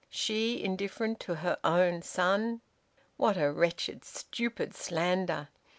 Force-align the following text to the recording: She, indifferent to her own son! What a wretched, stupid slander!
She, 0.09 0.63
indifferent 0.63 1.19
to 1.19 1.35
her 1.35 1.59
own 1.63 2.01
son! 2.01 2.61
What 3.17 3.37
a 3.37 3.51
wretched, 3.51 4.03
stupid 4.03 4.73
slander! 4.73 5.49